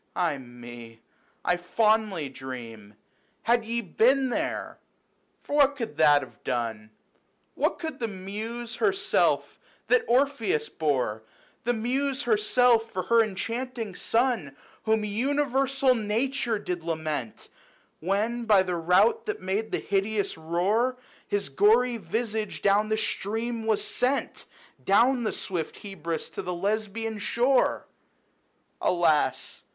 [0.15, 0.99] Ay me!
[1.45, 2.95] I fondly dream"
[3.43, 4.79] Had ye been there,"...
[5.43, 6.89] for what could that have done?,
[7.53, 9.59] What could the Muse herself
[9.89, 11.21] that Orpheus bore,
[11.65, 17.51] The Muse herself, for her enchanting son, Whom universal nature did lament, 60
[17.99, 20.97] When, by the rout that made the hideous roar,
[21.27, 24.47] His gory visage down the stream was sent,
[24.83, 27.85] Down the swift Hebrus to the Lesbian shore?
[28.33, 29.61] / Alas